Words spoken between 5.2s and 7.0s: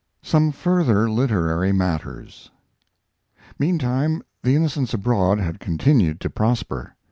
had continued to prosper.